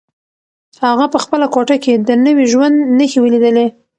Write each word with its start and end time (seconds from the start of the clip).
هغه 0.87 1.05
په 1.13 1.17
خپله 1.23 1.45
کوټه 1.53 1.75
کې 1.83 1.93
د 2.07 2.09
نوي 2.25 2.45
ژوند 2.53 2.75
نښې 2.97 3.19
ولیدلې. 3.21 3.67